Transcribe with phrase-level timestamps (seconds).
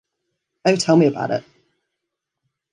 [0.65, 1.43] Oh, tell me about it!